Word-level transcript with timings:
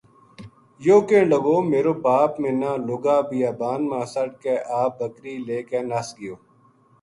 یوہ 0.85 1.05
کہن 1.07 1.23
لگو 1.31 1.55
میرو 1.71 1.93
باپ 2.05 2.31
منّا 2.41 2.71
لُگا 2.87 3.17
بیابان 3.29 3.81
ما 3.89 4.01
سَٹ 4.11 4.31
کے 4.43 4.55
آپ 4.81 4.91
بکری 4.99 5.35
لے 5.47 5.59
کے 5.69 5.79
نس 5.89 6.07
گیو 6.17 6.35